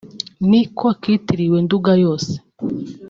ni 0.49 0.61
ko 0.77 0.87
kitiriwe 1.01 1.57
Nduga 1.65 1.91
yose 2.03 2.31